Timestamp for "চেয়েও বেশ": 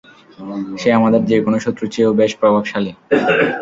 1.93-2.31